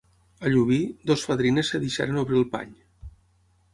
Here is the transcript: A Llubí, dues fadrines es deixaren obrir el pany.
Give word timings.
A 0.47 0.51
Llubí, 0.53 0.77
dues 1.11 1.25
fadrines 1.31 1.71
es 1.81 1.83
deixaren 1.85 2.21
obrir 2.25 2.41
el 2.43 2.49
pany. 2.57 2.73